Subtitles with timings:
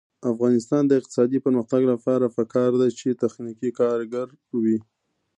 [0.21, 4.27] د افغانستان د اقتصادي پرمختګ لپاره پکار ده چې تخنیکي کارګر
[4.61, 4.77] وي.